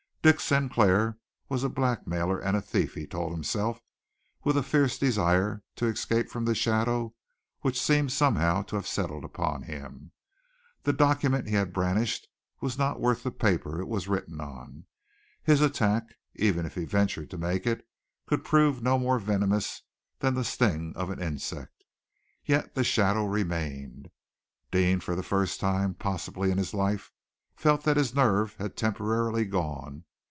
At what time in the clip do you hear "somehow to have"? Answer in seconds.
8.11-8.85